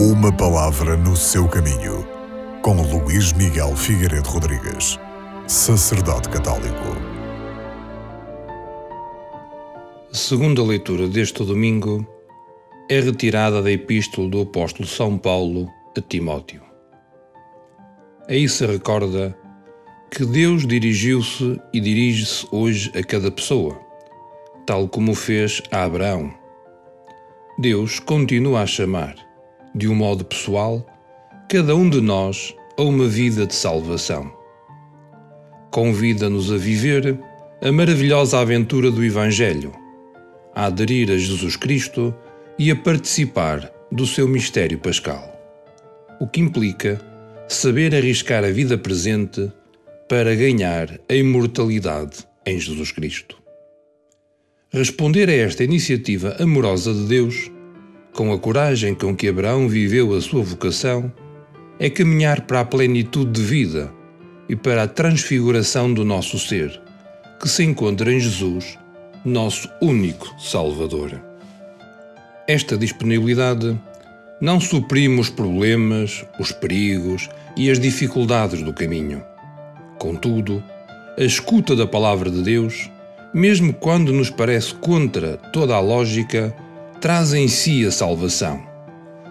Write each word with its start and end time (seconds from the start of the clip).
Uma 0.00 0.32
palavra 0.32 0.96
no 0.96 1.16
seu 1.16 1.48
caminho, 1.48 2.06
com 2.62 2.80
Luís 2.82 3.32
Miguel 3.32 3.74
Figueiredo 3.74 4.28
Rodrigues, 4.28 4.96
sacerdote 5.48 6.28
católico. 6.28 6.96
A 10.08 10.14
segunda 10.14 10.62
leitura 10.62 11.08
deste 11.08 11.42
domingo 11.42 12.06
é 12.88 13.00
retirada 13.00 13.60
da 13.60 13.72
Epístola 13.72 14.28
do 14.28 14.42
Apóstolo 14.42 14.86
São 14.86 15.18
Paulo 15.18 15.68
a 15.96 16.00
Timóteo. 16.00 16.62
Aí 18.28 18.48
se 18.48 18.64
recorda 18.66 19.36
que 20.12 20.24
Deus 20.24 20.64
dirigiu-se 20.64 21.60
e 21.74 21.80
dirige-se 21.80 22.46
hoje 22.52 22.92
a 22.96 23.02
cada 23.02 23.32
pessoa, 23.32 23.76
tal 24.64 24.86
como 24.86 25.12
fez 25.12 25.60
a 25.72 25.82
Abraão. 25.82 26.32
Deus 27.58 27.98
continua 27.98 28.62
a 28.62 28.66
chamar 28.66 29.27
de 29.74 29.88
um 29.88 29.94
modo 29.94 30.24
pessoal, 30.24 30.86
cada 31.48 31.74
um 31.74 31.88
de 31.88 32.00
nós 32.00 32.54
a 32.76 32.82
uma 32.82 33.06
vida 33.06 33.46
de 33.46 33.54
salvação. 33.54 34.32
Convida-nos 35.70 36.52
a 36.52 36.56
viver 36.56 37.18
a 37.60 37.72
maravilhosa 37.72 38.38
aventura 38.38 38.90
do 38.90 39.04
Evangelho, 39.04 39.72
a 40.54 40.66
aderir 40.66 41.10
a 41.10 41.16
Jesus 41.16 41.56
Cristo 41.56 42.14
e 42.58 42.70
a 42.70 42.76
participar 42.76 43.72
do 43.90 44.06
seu 44.06 44.28
mistério 44.28 44.78
pascal, 44.78 45.32
o 46.20 46.26
que 46.26 46.40
implica 46.40 47.00
saber 47.48 47.94
arriscar 47.94 48.44
a 48.44 48.50
vida 48.50 48.76
presente 48.76 49.50
para 50.08 50.34
ganhar 50.34 50.98
a 51.08 51.14
imortalidade 51.14 52.26
em 52.44 52.58
Jesus 52.58 52.92
Cristo. 52.92 53.36
Responder 54.70 55.28
a 55.28 55.34
esta 55.34 55.64
iniciativa 55.64 56.36
amorosa 56.38 56.92
de 56.92 57.06
Deus 57.06 57.50
com 58.18 58.32
a 58.32 58.38
coragem 58.38 58.96
com 58.96 59.14
que 59.14 59.28
Abraão 59.28 59.68
viveu 59.68 60.12
a 60.12 60.20
sua 60.20 60.42
vocação, 60.42 61.12
é 61.78 61.88
caminhar 61.88 62.40
para 62.40 62.58
a 62.58 62.64
plenitude 62.64 63.30
de 63.30 63.42
vida 63.42 63.92
e 64.48 64.56
para 64.56 64.82
a 64.82 64.88
transfiguração 64.88 65.94
do 65.94 66.04
nosso 66.04 66.36
ser, 66.36 66.80
que 67.40 67.48
se 67.48 67.62
encontra 67.62 68.12
em 68.12 68.18
Jesus, 68.18 68.76
nosso 69.24 69.70
único 69.80 70.34
Salvador. 70.36 71.22
Esta 72.48 72.76
disponibilidade 72.76 73.78
não 74.40 74.58
suprime 74.58 75.20
os 75.20 75.30
problemas, 75.30 76.24
os 76.40 76.50
perigos 76.50 77.30
e 77.56 77.70
as 77.70 77.78
dificuldades 77.78 78.64
do 78.64 78.72
caminho. 78.72 79.22
Contudo, 79.96 80.60
a 81.16 81.22
escuta 81.22 81.76
da 81.76 81.86
palavra 81.86 82.28
de 82.28 82.42
Deus, 82.42 82.90
mesmo 83.32 83.72
quando 83.72 84.12
nos 84.12 84.28
parece 84.28 84.74
contra 84.74 85.36
toda 85.52 85.76
a 85.76 85.80
lógica, 85.80 86.52
traz 87.00 87.32
em 87.32 87.46
si 87.46 87.86
a 87.86 87.92
salvação. 87.92 88.60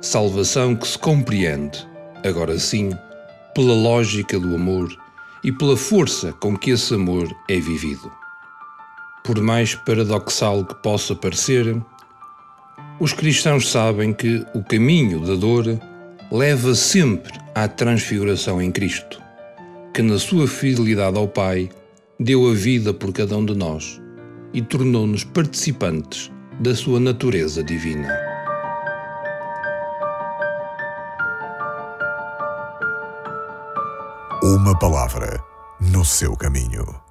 Salvação 0.00 0.76
que 0.76 0.86
se 0.86 0.96
compreende, 0.96 1.84
agora 2.24 2.56
sim, 2.56 2.90
pela 3.52 3.74
lógica 3.74 4.38
do 4.38 4.54
amor 4.54 4.96
e 5.42 5.50
pela 5.50 5.76
força 5.76 6.32
com 6.34 6.56
que 6.56 6.70
esse 6.70 6.94
amor 6.94 7.28
é 7.48 7.58
vivido. 7.58 8.12
Por 9.24 9.40
mais 9.40 9.74
paradoxal 9.74 10.64
que 10.64 10.74
possa 10.76 11.16
parecer, 11.16 11.76
os 13.00 13.12
cristãos 13.12 13.68
sabem 13.68 14.12
que 14.12 14.46
o 14.54 14.62
caminho 14.62 15.20
da 15.26 15.34
dor 15.34 15.64
leva 16.30 16.76
sempre 16.76 17.32
à 17.56 17.66
transfiguração 17.66 18.62
em 18.62 18.70
Cristo, 18.70 19.20
que 19.92 20.00
na 20.00 20.18
sua 20.18 20.46
fidelidade 20.46 21.18
ao 21.18 21.26
Pai 21.26 21.68
deu 22.20 22.48
a 22.48 22.54
vida 22.54 22.94
por 22.94 23.12
cada 23.12 23.36
um 23.36 23.44
de 23.44 23.56
nós 23.56 24.00
e 24.54 24.62
tornou-nos 24.62 25.24
participantes 25.24 26.30
da 26.60 26.74
sua 26.74 26.98
natureza 26.98 27.62
divina. 27.62 28.08
Uma 34.42 34.76
palavra 34.76 35.40
no 35.80 36.04
seu 36.04 36.36
caminho. 36.36 37.07